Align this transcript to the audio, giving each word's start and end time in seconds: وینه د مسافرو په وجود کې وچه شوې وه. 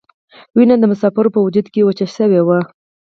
وینه 0.55 0.75
د 0.79 0.83
مسافرو 0.91 1.33
په 1.35 1.39
وجود 1.45 1.67
کې 1.73 1.85
وچه 1.87 2.07
شوې 2.15 2.41
وه. 2.43 2.59